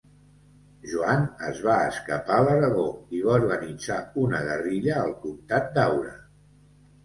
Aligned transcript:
Joan 0.93 1.27
es 1.49 1.59
va 1.67 1.75
escapar 1.89 2.39
a 2.39 2.47
l'Aragó 2.49 2.87
i 3.19 3.23
va 3.27 3.37
organitzar 3.43 4.01
una 4.25 4.43
guerrilla 4.51 4.99
al 5.07 5.17
Comtat 5.23 5.73
d'Aura. 5.81 6.19